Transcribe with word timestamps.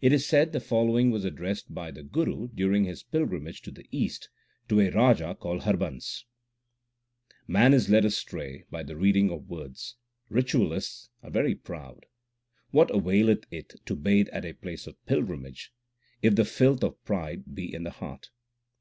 It 0.00 0.12
is 0.12 0.24
said 0.24 0.52
the 0.52 0.60
following 0.60 1.10
was 1.10 1.24
addressed 1.24 1.74
by 1.74 1.90
the 1.90 2.04
Guru, 2.04 2.46
during 2.54 2.84
his 2.84 3.02
pilgrimage 3.02 3.62
to 3.62 3.72
the 3.72 3.84
east, 3.90 4.28
to 4.68 4.78
a 4.78 4.90
Raja 4.90 5.34
called 5.34 5.62
Harbans: 5.62 6.24
Man 7.48 7.74
is 7.74 7.88
led 7.90 8.04
astray 8.04 8.62
by 8.70 8.84
the 8.84 8.94
reading 8.96 9.32
of 9.32 9.48
words; 9.50 9.96
ritualists 10.28 11.10
are 11.24 11.30
very 11.32 11.56
proud. 11.56 12.06
What 12.70 12.94
availeth 12.94 13.42
it 13.50 13.72
to 13.86 13.96
bathe 13.96 14.28
at 14.28 14.44
a 14.44 14.52
place 14.52 14.86
of 14.86 15.04
pilgrimage, 15.04 15.72
if 16.22 16.36
the 16.36 16.44
filth 16.44 16.84
of 16.84 17.04
pride 17.04 17.56
be 17.56 17.74
in 17.74 17.82
the 17.82 17.90
heart 17.90 18.30